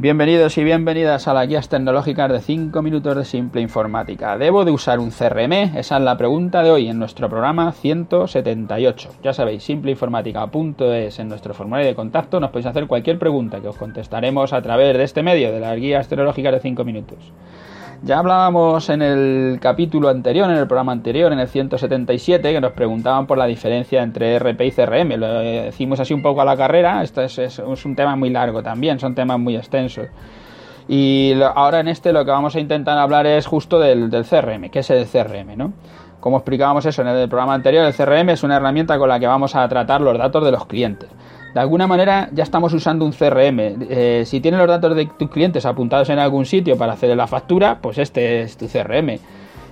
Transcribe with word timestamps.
Bienvenidos 0.00 0.56
y 0.56 0.62
bienvenidas 0.62 1.26
a 1.26 1.34
las 1.34 1.48
guías 1.48 1.68
tecnológicas 1.68 2.30
de 2.30 2.38
5 2.38 2.82
minutos 2.82 3.16
de 3.16 3.24
simple 3.24 3.60
informática. 3.60 4.38
¿Debo 4.38 4.64
de 4.64 4.70
usar 4.70 5.00
un 5.00 5.10
CRM? 5.10 5.76
Esa 5.76 5.96
es 5.96 6.02
la 6.04 6.16
pregunta 6.16 6.62
de 6.62 6.70
hoy 6.70 6.86
en 6.86 7.00
nuestro 7.00 7.28
programa 7.28 7.72
178. 7.72 9.10
Ya 9.24 9.32
sabéis, 9.32 9.64
simpleinformática.es 9.64 11.18
en 11.18 11.28
nuestro 11.28 11.52
formulario 11.52 11.88
de 11.88 11.96
contacto 11.96 12.38
nos 12.38 12.50
podéis 12.50 12.66
hacer 12.66 12.86
cualquier 12.86 13.18
pregunta 13.18 13.58
que 13.58 13.66
os 13.66 13.76
contestaremos 13.76 14.52
a 14.52 14.62
través 14.62 14.96
de 14.96 15.02
este 15.02 15.24
medio 15.24 15.50
de 15.50 15.58
las 15.58 15.76
guías 15.76 16.06
tecnológicas 16.06 16.52
de 16.52 16.60
5 16.60 16.84
minutos. 16.84 17.18
Ya 18.02 18.20
hablábamos 18.20 18.90
en 18.90 19.02
el 19.02 19.58
capítulo 19.60 20.08
anterior, 20.08 20.48
en 20.48 20.56
el 20.56 20.68
programa 20.68 20.92
anterior, 20.92 21.32
en 21.32 21.40
el 21.40 21.48
177, 21.48 22.52
que 22.52 22.60
nos 22.60 22.72
preguntaban 22.72 23.26
por 23.26 23.36
la 23.38 23.46
diferencia 23.46 24.04
entre 24.04 24.38
RP 24.38 24.60
y 24.66 24.70
CRM. 24.70 25.16
Lo 25.18 25.40
decimos 25.40 25.98
así 25.98 26.14
un 26.14 26.22
poco 26.22 26.40
a 26.40 26.44
la 26.44 26.56
carrera, 26.56 27.02
esto 27.02 27.22
es, 27.22 27.58
un 27.58 27.96
tema 27.96 28.14
muy 28.14 28.30
largo 28.30 28.62
también, 28.62 29.00
son 29.00 29.16
temas 29.16 29.40
muy 29.40 29.56
extensos. 29.56 30.06
Y 30.86 31.34
ahora 31.42 31.80
en 31.80 31.88
este 31.88 32.12
lo 32.12 32.24
que 32.24 32.30
vamos 32.30 32.54
a 32.54 32.60
intentar 32.60 32.96
hablar 32.96 33.26
es 33.26 33.46
justo 33.46 33.80
del, 33.80 34.10
CRM, 34.10 34.70
que 34.70 34.78
es 34.78 34.90
el 34.90 35.04
CRM, 35.04 35.56
¿no? 35.56 35.72
Como 36.20 36.36
explicábamos 36.36 36.86
eso 36.86 37.02
en 37.02 37.08
el 37.08 37.28
programa 37.28 37.54
anterior, 37.54 37.84
el 37.84 37.94
CRM 37.94 38.30
es 38.30 38.44
una 38.44 38.56
herramienta 38.56 38.96
con 38.96 39.08
la 39.08 39.18
que 39.18 39.26
vamos 39.26 39.56
a 39.56 39.68
tratar 39.68 40.00
los 40.00 40.16
datos 40.16 40.44
de 40.44 40.52
los 40.52 40.66
clientes 40.66 41.10
de 41.58 41.62
alguna 41.62 41.88
manera 41.88 42.28
ya 42.32 42.44
estamos 42.44 42.72
usando 42.72 43.04
un 43.04 43.10
CRM. 43.10 43.58
Eh, 43.90 44.22
si 44.24 44.40
tienes 44.40 44.60
los 44.60 44.68
datos 44.68 44.94
de 44.94 45.06
tus 45.06 45.28
clientes 45.28 45.66
apuntados 45.66 46.08
en 46.08 46.20
algún 46.20 46.46
sitio 46.46 46.78
para 46.78 46.92
hacer 46.92 47.16
la 47.16 47.26
factura, 47.26 47.80
pues 47.82 47.98
este 47.98 48.42
es 48.42 48.56
tu 48.56 48.68
CRM. 48.68 49.18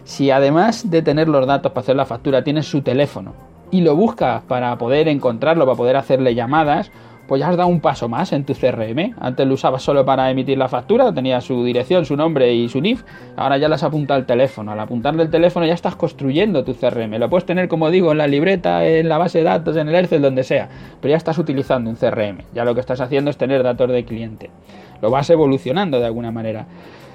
Si 0.02 0.32
además 0.32 0.90
de 0.90 1.02
tener 1.02 1.28
los 1.28 1.46
datos 1.46 1.70
para 1.70 1.82
hacer 1.82 1.94
la 1.94 2.04
factura 2.04 2.42
tienes 2.42 2.66
su 2.66 2.82
teléfono 2.82 3.34
y 3.70 3.82
lo 3.82 3.94
buscas 3.94 4.42
para 4.48 4.76
poder 4.78 5.06
encontrarlo, 5.06 5.64
para 5.64 5.76
poder 5.76 5.94
hacerle 5.94 6.34
llamadas, 6.34 6.90
pues 7.26 7.40
ya 7.40 7.48
has 7.48 7.56
dado 7.56 7.68
un 7.68 7.80
paso 7.80 8.08
más 8.08 8.32
en 8.32 8.44
tu 8.44 8.54
CRM. 8.54 9.14
Antes 9.18 9.46
lo 9.46 9.54
usabas 9.54 9.82
solo 9.82 10.04
para 10.04 10.30
emitir 10.30 10.58
la 10.58 10.68
factura, 10.68 11.12
tenía 11.12 11.40
su 11.40 11.64
dirección, 11.64 12.04
su 12.04 12.16
nombre 12.16 12.52
y 12.54 12.68
su 12.68 12.80
NIF. 12.80 13.02
Ahora 13.36 13.58
ya 13.58 13.68
las 13.68 13.82
apunta 13.82 14.14
al 14.14 14.26
teléfono. 14.26 14.72
Al 14.72 14.80
apuntarle 14.80 15.22
el 15.22 15.30
teléfono 15.30 15.66
ya 15.66 15.74
estás 15.74 15.96
construyendo 15.96 16.64
tu 16.64 16.74
CRM. 16.74 17.18
Lo 17.18 17.28
puedes 17.28 17.46
tener, 17.46 17.68
como 17.68 17.90
digo, 17.90 18.12
en 18.12 18.18
la 18.18 18.26
libreta, 18.26 18.86
en 18.86 19.08
la 19.08 19.18
base 19.18 19.38
de 19.38 19.44
datos, 19.44 19.76
en 19.76 19.88
el 19.88 19.94
Excel, 19.94 20.22
donde 20.22 20.44
sea. 20.44 20.68
Pero 21.00 21.10
ya 21.10 21.16
estás 21.16 21.38
utilizando 21.38 21.90
un 21.90 21.96
CRM. 21.96 22.44
Ya 22.54 22.64
lo 22.64 22.74
que 22.74 22.80
estás 22.80 23.00
haciendo 23.00 23.30
es 23.30 23.36
tener 23.36 23.62
datos 23.62 23.90
de 23.90 24.04
cliente. 24.04 24.50
Lo 25.02 25.10
vas 25.10 25.28
evolucionando 25.30 25.98
de 25.98 26.06
alguna 26.06 26.30
manera. 26.30 26.66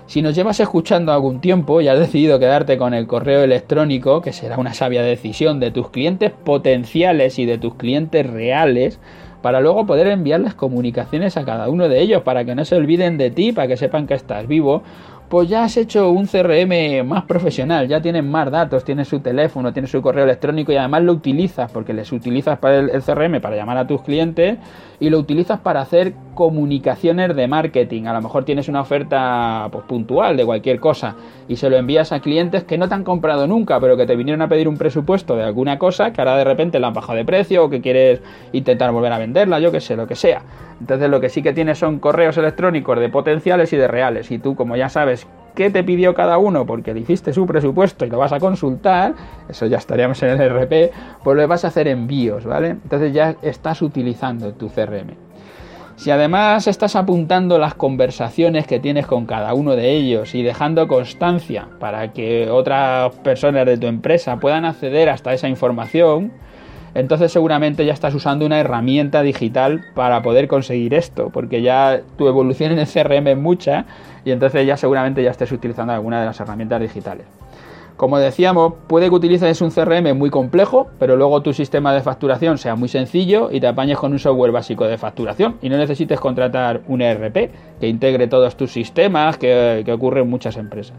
Si 0.07 0.21
nos 0.21 0.35
llevas 0.35 0.59
escuchando 0.59 1.13
algún 1.13 1.39
tiempo 1.39 1.79
y 1.79 1.87
has 1.87 1.97
decidido 1.97 2.37
quedarte 2.37 2.77
con 2.77 2.93
el 2.93 3.07
correo 3.07 3.43
electrónico, 3.43 4.21
que 4.21 4.33
será 4.33 4.57
una 4.57 4.73
sabia 4.73 5.03
decisión 5.03 5.61
de 5.61 5.71
tus 5.71 5.89
clientes 5.89 6.31
potenciales 6.31 7.39
y 7.39 7.45
de 7.45 7.57
tus 7.57 7.75
clientes 7.75 8.29
reales, 8.29 8.99
para 9.41 9.59
luego 9.61 9.85
poder 9.85 10.07
enviarles 10.07 10.53
comunicaciones 10.53 11.37
a 11.37 11.45
cada 11.45 11.69
uno 11.69 11.89
de 11.89 11.99
ellos 12.01 12.21
para 12.23 12.45
que 12.45 12.55
no 12.55 12.65
se 12.65 12.75
olviden 12.75 13.17
de 13.17 13.31
ti, 13.31 13.51
para 13.51 13.67
que 13.67 13.77
sepan 13.77 14.07
que 14.07 14.13
estás 14.13 14.47
vivo 14.47 14.83
pues 15.31 15.47
ya 15.47 15.63
has 15.63 15.77
hecho 15.77 16.11
un 16.11 16.27
CRM 16.27 17.07
más 17.07 17.23
profesional, 17.23 17.87
ya 17.87 18.01
tienes 18.01 18.21
más 18.21 18.51
datos, 18.51 18.83
tienes 18.83 19.07
su 19.07 19.21
teléfono, 19.21 19.71
tienes 19.71 19.89
su 19.89 20.01
correo 20.01 20.25
electrónico 20.25 20.73
y 20.73 20.75
además 20.75 21.03
lo 21.03 21.13
utilizas 21.13 21.71
porque 21.71 21.93
les 21.93 22.11
utilizas 22.11 22.59
para 22.59 22.79
el, 22.79 23.01
CRM 23.01 23.39
para 23.39 23.55
llamar 23.55 23.77
a 23.77 23.87
tus 23.87 24.01
clientes 24.01 24.57
y 24.99 25.09
lo 25.09 25.17
utilizas 25.17 25.61
para 25.61 25.79
hacer 25.79 26.13
comunicaciones 26.33 27.33
de 27.33 27.47
marketing. 27.47 28.07
A 28.07 28.13
lo 28.13 28.21
mejor 28.21 28.43
tienes 28.43 28.67
una 28.67 28.81
oferta 28.81 29.69
pues, 29.71 29.85
puntual 29.85 30.35
de 30.35 30.45
cualquier 30.45 30.81
cosa 30.81 31.15
y 31.47 31.55
se 31.55 31.69
lo 31.69 31.77
envías 31.77 32.11
a 32.11 32.19
clientes 32.19 32.65
que 32.65 32.77
no 32.77 32.89
te 32.89 32.95
han 32.95 33.05
comprado 33.05 33.47
nunca, 33.47 33.79
pero 33.79 33.95
que 33.95 34.05
te 34.05 34.17
vinieron 34.17 34.41
a 34.41 34.49
pedir 34.49 34.67
un 34.67 34.75
presupuesto 34.75 35.37
de 35.37 35.43
alguna 35.43 35.79
cosa 35.79 36.11
que 36.11 36.19
ahora 36.19 36.35
de 36.35 36.43
repente 36.43 36.77
la 36.77 36.87
han 36.87 36.93
bajado 36.93 37.17
de 37.17 37.23
precio 37.23 37.63
o 37.63 37.69
que 37.69 37.79
quieres 37.79 38.21
intentar 38.51 38.91
volver 38.91 39.13
a 39.13 39.17
venderla, 39.17 39.61
yo 39.61 39.71
que 39.71 39.79
sé, 39.79 39.95
lo 39.95 40.07
que 40.07 40.15
sea. 40.15 40.41
Entonces 40.81 41.09
lo 41.09 41.21
que 41.21 41.29
sí 41.29 41.43
que 41.43 41.53
tienes 41.53 41.77
son 41.77 41.99
correos 41.99 42.37
electrónicos 42.37 42.99
de 42.99 43.07
potenciales 43.07 43.71
y 43.71 43.77
de 43.77 43.87
reales. 43.87 44.31
Y 44.31 44.39
tú, 44.39 44.55
como 44.55 44.75
ya 44.75 44.89
sabes 44.89 45.20
qué 45.55 45.69
te 45.69 45.83
pidió 45.83 46.13
cada 46.13 46.37
uno 46.37 46.65
porque 46.65 46.93
le 46.93 47.01
hiciste 47.01 47.33
su 47.33 47.45
presupuesto 47.45 48.05
y 48.05 48.09
lo 48.09 48.17
vas 48.17 48.31
a 48.31 48.39
consultar, 48.39 49.13
eso 49.49 49.65
ya 49.65 49.77
estaríamos 49.77 50.21
en 50.23 50.29
el 50.29 50.49
RP, 50.49 50.91
pues 51.23 51.37
le 51.37 51.45
vas 51.45 51.65
a 51.65 51.69
hacer 51.69 51.87
envíos, 51.87 52.45
¿vale? 52.45 52.69
Entonces 52.69 53.13
ya 53.13 53.35
estás 53.41 53.81
utilizando 53.81 54.53
tu 54.53 54.69
CRM. 54.69 55.15
Si 55.97 56.09
además 56.09 56.65
estás 56.67 56.95
apuntando 56.95 57.59
las 57.59 57.75
conversaciones 57.75 58.65
que 58.65 58.79
tienes 58.79 59.05
con 59.05 59.27
cada 59.27 59.53
uno 59.53 59.75
de 59.75 59.91
ellos 59.91 60.33
y 60.33 60.41
dejando 60.41 60.87
constancia 60.87 61.67
para 61.79 62.11
que 62.11 62.49
otras 62.49 63.13
personas 63.17 63.67
de 63.67 63.77
tu 63.77 63.85
empresa 63.85 64.39
puedan 64.39 64.65
acceder 64.65 65.09
hasta 65.09 65.31
esa 65.33 65.47
información, 65.47 66.31
entonces 66.93 67.31
seguramente 67.31 67.85
ya 67.85 67.93
estás 67.93 68.13
usando 68.13 68.45
una 68.45 68.59
herramienta 68.59 69.21
digital 69.21 69.85
para 69.95 70.21
poder 70.21 70.47
conseguir 70.47 70.93
esto, 70.93 71.29
porque 71.29 71.61
ya 71.61 72.01
tu 72.17 72.27
evolución 72.27 72.71
en 72.71 72.79
el 72.79 72.87
CRM 72.87 73.27
es 73.27 73.37
mucha 73.37 73.85
y 74.25 74.31
entonces 74.31 74.65
ya 74.65 74.77
seguramente 74.77 75.23
ya 75.23 75.31
estés 75.31 75.51
utilizando 75.51 75.93
alguna 75.93 76.19
de 76.19 76.25
las 76.25 76.39
herramientas 76.39 76.81
digitales. 76.81 77.25
Como 78.01 78.17
decíamos, 78.17 78.73
puede 78.87 79.09
que 79.09 79.15
utilices 79.15 79.61
un 79.61 79.69
CRM 79.69 80.17
muy 80.17 80.31
complejo, 80.31 80.87
pero 80.97 81.15
luego 81.15 81.41
tu 81.41 81.53
sistema 81.53 81.93
de 81.93 82.01
facturación 82.01 82.57
sea 82.57 82.75
muy 82.75 82.89
sencillo 82.89 83.49
y 83.51 83.59
te 83.59 83.67
apañes 83.67 83.99
con 83.99 84.11
un 84.11 84.17
software 84.17 84.51
básico 84.51 84.87
de 84.87 84.97
facturación 84.97 85.57
y 85.61 85.69
no 85.69 85.77
necesites 85.77 86.19
contratar 86.19 86.81
un 86.87 87.03
ERP 87.03 87.51
que 87.79 87.87
integre 87.87 88.27
todos 88.27 88.57
tus 88.57 88.71
sistemas, 88.71 89.37
que, 89.37 89.83
que 89.85 89.93
ocurre 89.93 90.21
en 90.21 90.29
muchas 90.31 90.57
empresas. 90.57 90.97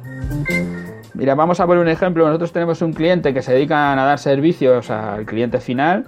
Mira, 1.15 1.35
vamos 1.35 1.61
a 1.61 1.67
poner 1.67 1.83
un 1.83 1.89
ejemplo. 1.89 2.27
Nosotros 2.27 2.53
tenemos 2.53 2.81
un 2.81 2.95
cliente 2.95 3.35
que 3.35 3.43
se 3.43 3.53
dedica 3.53 3.93
a 3.93 4.05
dar 4.05 4.19
servicios 4.19 4.91
al 4.91 5.27
cliente 5.27 5.61
final. 5.61 6.07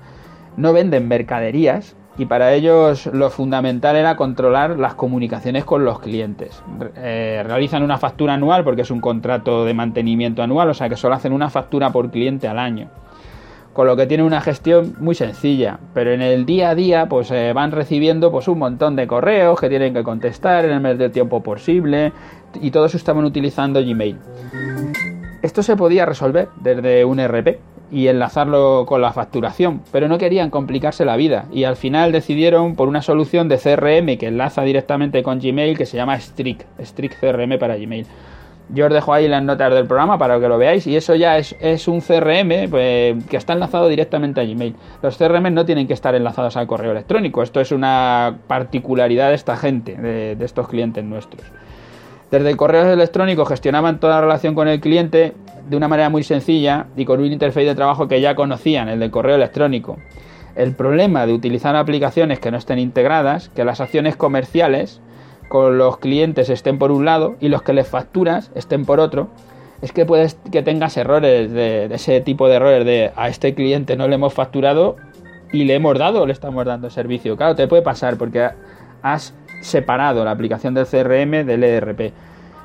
No 0.57 0.73
venden 0.73 1.09
mercaderías 1.09 1.95
y 2.17 2.27
para 2.27 2.55
ellos 2.55 3.07
lo 3.07 3.29
fundamental 3.31 3.97
era 3.97 4.17
controlar 4.17 4.79
las 4.79 4.95
comunicaciones 4.95 5.65
con 5.65 5.85
los 5.85 5.99
clientes. 6.01 6.63
Eh, 6.97 7.43
realizan 7.45 7.83
una 7.83 7.99
factura 7.99 8.35
anual 8.35 8.65
porque 8.65 8.83
es 8.83 8.91
un 8.91 9.01
contrato 9.01 9.65
de 9.65 9.75
mantenimiento 9.75 10.43
anual, 10.43 10.71
o 10.71 10.75
sea 10.75 10.89
que 10.89 10.97
solo 10.97 11.17
hacen 11.17 11.33
una 11.33 11.51
factura 11.51 11.91
por 11.91 12.11
cliente 12.11 12.49
al 12.49 12.59
año. 12.59 12.89
Con 13.73 13.89
lo 13.89 13.97
que 13.97 14.07
tienen 14.07 14.25
una 14.25 14.41
gestión 14.41 14.95
muy 15.01 15.17
sencilla, 15.17 15.81
pero 15.93 16.13
en 16.13 16.23
el 16.23 16.47
día 16.47 16.71
a 16.71 16.75
día 16.77 17.07
pues 17.07 17.33
eh, 17.33 17.53
van 17.53 17.73
recibiendo 17.73 18.31
pues 18.31 18.47
un 18.47 18.61
montón 18.61 18.95
de 18.95 19.09
correos 19.09 19.61
que 19.61 19.69
tienen 19.69 19.93
que 19.93 20.05
contestar 20.05 20.65
en 20.65 20.71
el 20.71 20.81
mes 20.81 21.13
tiempo 21.13 21.43
posible 21.43 22.13
y 22.61 22.71
todos 22.71 22.95
estaban 22.95 23.25
utilizando 23.25 23.81
Gmail. 23.81 24.17
Esto 25.45 25.63
se 25.63 25.77
podía 25.77 26.07
resolver 26.07 26.49
desde 26.57 27.05
un 27.05 27.21
RP 27.21 27.59
y 27.93 28.09
enlazarlo 28.09 28.87
con 28.87 29.03
la 29.03 29.13
facturación, 29.13 29.83
pero 29.93 30.09
no 30.09 30.17
querían 30.17 30.49
complicarse 30.49 31.05
la 31.05 31.17
vida 31.17 31.45
y 31.53 31.65
al 31.65 31.77
final 31.77 32.13
decidieron 32.13 32.77
por 32.77 32.89
una 32.89 33.03
solución 33.03 33.47
de 33.51 33.59
CRM 33.59 34.17
que 34.17 34.29
enlaza 34.29 34.63
directamente 34.63 35.23
con 35.23 35.41
Gmail 35.41 35.77
que 35.77 35.85
se 35.85 35.99
llama 35.99 36.19
Strict, 36.19 36.63
Strict 36.81 37.21
CRM 37.21 37.59
para 37.59 37.77
Gmail. 37.77 38.07
Yo 38.71 38.87
os 38.87 38.93
dejo 38.95 39.13
ahí 39.13 39.29
las 39.29 39.43
notas 39.43 39.75
del 39.75 39.87
programa 39.87 40.17
para 40.17 40.41
que 40.41 40.49
lo 40.49 40.57
veáis 40.57 40.87
y 40.87 40.97
eso 40.97 41.15
ya 41.15 41.37
es, 41.37 41.89
un 41.89 42.01
CRM 42.01 42.71
pues, 42.71 43.23
que 43.27 43.37
está 43.37 43.53
enlazado 43.53 43.89
directamente 43.89 44.41
a 44.41 44.45
Gmail. 44.45 44.75
Los 45.03 45.19
CRM 45.19 45.53
no 45.53 45.67
tienen 45.67 45.87
que 45.87 45.93
estar 45.93 46.15
enlazados 46.15 46.57
al 46.57 46.67
correo 46.67 46.93
electrónico, 46.93 47.43
esto 47.43 47.61
es 47.61 47.71
una 47.71 48.39
particularidad 48.47 49.29
de 49.29 49.35
esta 49.35 49.59
gente, 49.59 49.95
de 49.95 50.43
estos 50.43 50.69
clientes 50.69 51.05
nuestros. 51.05 51.43
Desde 52.35 52.51
el 52.51 52.57
correo 52.57 52.93
electrónico 52.93 53.45
gestionaban 53.45 54.01
toda 54.01 54.17
la 54.17 54.23
relación 54.23 54.57
con 54.57 54.67
el 54.67 54.81
cliente 54.81 55.35
de 55.69 55.77
una 55.77 55.87
manera 55.87 56.09
muy 56.09 56.25
sencilla 56.25 56.87
y 56.97 57.05
con 57.05 57.21
un 57.21 57.27
interface 57.27 57.65
de 57.65 57.77
trabajo 57.77 58.09
que 58.09 58.21
ya 58.21 58.35
conocían, 58.35 58.89
el 58.89 58.99
del 58.99 59.13
correo 59.13 59.37
electrónico. 59.37 59.99
El 60.57 60.75
problema 60.75 61.27
de 61.27 61.33
utilizar 61.33 61.77
aplicaciones 61.77 62.41
que 62.41 62.51
no 62.51 62.57
estén 62.57 62.81
integradas, 62.81 63.51
que 63.51 63.65
las 63.65 63.81
acciones 63.81 64.17
comerciales 64.17 65.01
con 65.47 65.79
los 65.79 65.99
clientes 65.99 66.51
estén 66.51 66.77
por 66.77 66.91
un 66.91 67.05
lado 67.05 67.37
y 67.39 67.51
los 67.51 67.63
que 67.63 67.73
les 67.73 67.87
facturas 67.87 68.51
estén 68.57 68.85
por 68.85 68.99
otro, 68.99 69.29
es 69.81 69.93
que 69.93 70.05
puedes 70.05 70.35
que 70.51 70.65
tengas 70.65 70.97
errores 70.97 71.53
de, 71.53 71.87
de 71.87 71.95
ese 71.95 72.21
tipo 72.21 72.49
de 72.49 72.57
errores 72.57 72.85
de 72.85 73.13
a 73.15 73.29
este 73.29 73.55
cliente 73.55 73.97
no 73.97 74.09
le 74.09 74.17
hemos 74.17 74.35
facturado 74.35 74.97
y 75.53 75.67
le 75.67 75.77
hemos 75.77 75.97
dado 75.97 76.27
le 76.27 76.33
estamos 76.33 76.65
dando 76.65 76.91
servicio. 76.91 77.37
Claro, 77.37 77.55
te 77.55 77.69
puede 77.69 77.83
pasar 77.83 78.17
porque 78.17 78.51
has 79.03 79.35
separado 79.65 80.25
la 80.25 80.31
aplicación 80.31 80.75
del 80.75 80.87
CRM 80.87 81.45
del 81.47 81.65
ERP. 81.65 82.13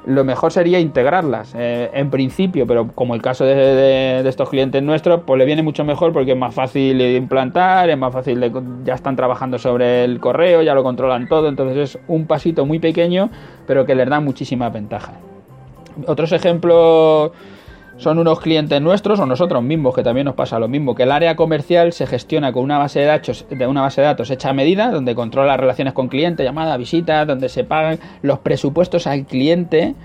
Lo 0.09 0.23
mejor 0.23 0.51
sería 0.51 0.79
integrarlas 0.79 1.53
eh, 1.55 1.91
en 1.93 2.09
principio, 2.09 2.65
pero 2.65 2.87
como 2.95 3.13
el 3.13 3.21
caso 3.21 3.45
de, 3.45 4.27
estos 4.27 4.49
clientes 4.49 4.81
nuestros, 4.81 5.21
pues 5.23 5.37
le 5.37 5.45
viene 5.45 5.61
mucho 5.61 5.85
mejor 5.85 6.13
porque 6.13 6.31
es 6.31 6.37
más 6.37 6.55
fácil 6.55 6.97
de 6.97 7.15
implantar, 7.15 7.91
es 7.91 7.97
más 7.97 8.11
fácil 8.11 8.39
de, 8.39 8.51
ya 8.83 8.95
están 8.95 9.15
trabajando 9.15 9.59
sobre 9.59 10.03
el 10.03 10.19
correo, 10.19 10.63
ya 10.63 10.73
lo 10.73 10.81
controlan 10.81 11.27
todo, 11.27 11.47
entonces 11.47 11.95
es 11.95 12.01
un 12.07 12.25
pasito 12.25 12.65
muy 12.65 12.79
pequeño, 12.79 13.29
pero 13.67 13.85
que 13.85 13.93
les 13.93 14.09
da 14.09 14.19
muchísimas 14.19 14.73
ventajas. 14.73 15.13
Otros 16.07 16.31
ejemplos 16.31 17.31
son 17.99 18.17
unos 18.17 18.39
clientes 18.39 18.81
nuestros 18.81 19.19
o 19.19 19.25
nosotros 19.25 19.61
mismos, 19.61 19.93
que 19.93 20.03
también 20.03 20.25
nos 20.25 20.35
pasa 20.35 20.57
lo 20.57 20.67
mismo, 20.67 20.95
que 20.95 21.03
el 21.03 21.11
área 21.11 21.35
comercial 21.35 21.91
se 21.91 22.07
gestiona 22.07 22.51
con 22.53 22.63
una 22.63 22.77
base 22.77 23.01
de 23.01 23.05
datos, 23.05 23.45
de 23.49 23.67
una 23.67 23.81
base 23.81 24.01
de 24.01 24.07
datos 24.07 24.31
hecha 24.31 24.49
a 24.49 24.53
medida, 24.53 24.89
donde 24.89 25.13
controla 25.15 25.57
relaciones 25.57 25.93
con 25.93 26.07
cliente, 26.07 26.43
llamadas, 26.43 26.77
visitas, 26.77 27.27
donde 27.27 27.49
se 27.49 27.65
pagan 27.65 27.99
los 28.21 28.39
presupuestos 28.39 29.05
al 29.05 29.25
cliente 29.25 29.95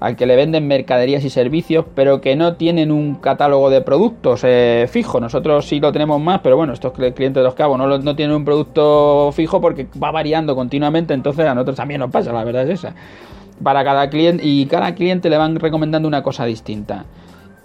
al 0.00 0.16
que 0.16 0.26
le 0.26 0.36
venden 0.36 0.66
mercaderías 0.66 1.24
y 1.24 1.30
servicios, 1.30 1.86
pero 1.94 2.20
que 2.20 2.36
no 2.36 2.56
tienen 2.56 2.92
un 2.92 3.14
catálogo 3.14 3.70
de 3.70 3.80
productos 3.80 4.42
eh, 4.44 4.86
fijo. 4.90 5.20
Nosotros 5.20 5.66
sí 5.66 5.80
lo 5.80 5.92
tenemos 5.92 6.20
más, 6.20 6.40
pero 6.42 6.56
bueno, 6.56 6.72
estos 6.72 6.92
clientes 6.92 7.34
de 7.34 7.42
los 7.42 7.54
cabos 7.54 7.78
no, 7.78 7.86
no 7.86 8.16
tienen 8.16 8.36
un 8.36 8.44
producto 8.44 9.30
fijo 9.32 9.60
porque 9.60 9.86
va 10.02 10.10
variando 10.10 10.54
continuamente, 10.54 11.14
entonces 11.14 11.46
a 11.46 11.54
nosotros 11.54 11.76
también 11.76 12.00
nos 12.00 12.10
pasa, 12.10 12.32
la 12.32 12.44
verdad 12.44 12.68
es 12.68 12.80
esa. 12.80 12.94
Para 13.62 13.84
cada 13.84 14.10
cliente, 14.10 14.42
y 14.44 14.66
cada 14.66 14.94
cliente 14.94 15.30
le 15.30 15.38
van 15.38 15.56
recomendando 15.56 16.06
una 16.06 16.22
cosa 16.22 16.44
distinta. 16.44 17.06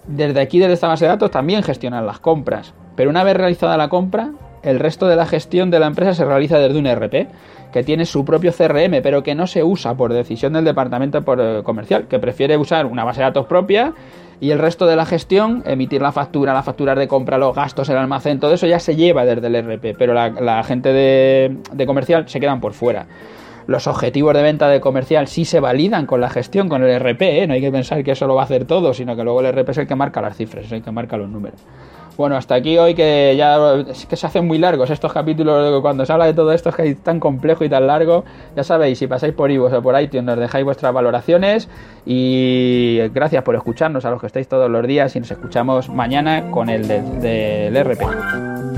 Desde 0.06 0.40
aquí, 0.40 0.58
desde 0.58 0.74
esta 0.74 0.88
base 0.88 1.04
de 1.04 1.10
datos, 1.10 1.30
también 1.30 1.62
gestionan 1.62 2.06
las 2.06 2.18
compras. 2.18 2.74
Pero 2.96 3.10
una 3.10 3.24
vez 3.24 3.36
realizada 3.36 3.76
la 3.76 3.88
compra, 3.88 4.32
el 4.62 4.78
resto 4.78 5.06
de 5.06 5.16
la 5.16 5.26
gestión 5.26 5.70
de 5.70 5.80
la 5.80 5.86
empresa 5.86 6.14
se 6.14 6.24
realiza 6.24 6.58
desde 6.58 6.78
un 6.78 6.86
ERP 6.86 7.28
que 7.72 7.82
tiene 7.82 8.04
su 8.04 8.24
propio 8.24 8.52
CRM, 8.52 9.02
pero 9.02 9.22
que 9.22 9.34
no 9.34 9.46
se 9.46 9.64
usa 9.64 9.96
por 9.96 10.12
decisión 10.12 10.52
del 10.52 10.64
departamento 10.64 11.18
eh, 11.18 11.62
comercial, 11.64 12.06
que 12.06 12.18
prefiere 12.18 12.56
usar 12.56 12.86
una 12.86 13.02
base 13.04 13.20
de 13.20 13.24
datos 13.24 13.46
propia 13.46 13.94
y 14.40 14.50
el 14.50 14.58
resto 14.58 14.86
de 14.86 14.96
la 14.96 15.06
gestión, 15.06 15.62
emitir 15.66 16.02
la 16.02 16.12
factura, 16.12 16.52
las 16.52 16.64
facturas 16.64 16.98
de 16.98 17.08
compra, 17.08 17.38
los 17.38 17.54
gastos, 17.54 17.88
el 17.88 17.96
almacén, 17.96 18.40
todo 18.40 18.52
eso 18.52 18.66
ya 18.66 18.78
se 18.78 18.96
lleva 18.96 19.24
desde 19.24 19.46
el 19.46 19.54
ERP, 19.54 19.96
pero 19.96 20.14
la, 20.14 20.64
gente 20.64 20.92
de, 20.92 21.86
comercial 21.86 22.28
se 22.28 22.40
quedan 22.40 22.60
por 22.60 22.74
fuera. 22.74 23.06
Los 23.66 23.86
objetivos 23.86 24.34
de 24.34 24.42
venta 24.42 24.68
de 24.68 24.80
comercial 24.80 25.28
sí 25.28 25.44
se 25.44 25.60
validan 25.60 26.06
con 26.06 26.20
la 26.20 26.28
gestión, 26.28 26.68
con 26.68 26.82
el 26.82 26.90
ERP, 26.90 27.22
¿eh? 27.22 27.46
no 27.46 27.54
hay 27.54 27.60
que 27.60 27.72
pensar 27.72 28.02
que 28.02 28.12
eso 28.12 28.26
lo 28.26 28.34
va 28.34 28.42
a 28.42 28.44
hacer 28.44 28.64
todo, 28.64 28.94
sino 28.94 29.16
que 29.16 29.24
luego 29.24 29.40
el 29.40 29.46
ERP 29.46 29.68
es 29.70 29.78
el 29.78 29.86
que 29.86 29.94
marca 29.94 30.20
las 30.20 30.36
cifras, 30.36 30.66
es 30.66 30.72
el 30.72 30.82
que 30.82 30.90
marca 30.90 31.16
los 31.16 31.28
números. 31.28 31.60
Bueno, 32.16 32.36
hasta 32.36 32.54
aquí 32.54 32.76
hoy 32.76 32.94
que 32.94 33.34
ya 33.36 33.84
que 34.08 34.16
se 34.16 34.26
hacen 34.26 34.46
muy 34.46 34.58
largos 34.58 34.90
estos 34.90 35.12
capítulos 35.12 35.80
cuando 35.80 36.04
se 36.04 36.12
habla 36.12 36.26
de 36.26 36.34
todo 36.34 36.52
esto 36.52 36.68
es 36.68 36.76
que 36.76 36.88
es 36.88 37.02
tan 37.02 37.18
complejo 37.18 37.64
y 37.64 37.68
tan 37.68 37.86
largo. 37.86 38.24
Ya 38.54 38.64
sabéis, 38.64 38.98
si 38.98 39.06
pasáis 39.06 39.32
por 39.32 39.50
iVoox 39.50 39.72
o 39.72 39.82
por 39.82 39.98
iTunes 40.00 40.24
nos 40.24 40.38
dejáis 40.38 40.64
vuestras 40.64 40.92
valoraciones 40.92 41.68
y 42.04 42.98
gracias 43.14 43.42
por 43.42 43.54
escucharnos 43.54 44.04
a 44.04 44.10
los 44.10 44.20
que 44.20 44.26
estáis 44.26 44.46
todos 44.46 44.70
los 44.70 44.86
días 44.86 45.16
y 45.16 45.20
nos 45.20 45.30
escuchamos 45.30 45.88
mañana 45.88 46.50
con 46.50 46.68
el 46.68 46.86
del 46.86 47.76
RP. 47.76 48.71